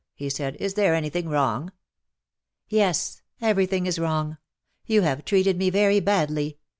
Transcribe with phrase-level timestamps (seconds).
[0.15, 1.65] he said;^' is there any thing wrong ?^'"
[2.69, 4.37] Yes— everything is wrong!
[4.87, 6.57] Yon have treated me very badly.